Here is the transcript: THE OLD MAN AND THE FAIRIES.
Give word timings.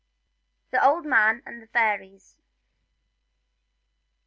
THE 0.71 0.83
OLD 0.83 1.05
MAN 1.05 1.43
AND 1.45 1.61
THE 1.61 1.67
FAIRIES. 1.67 2.37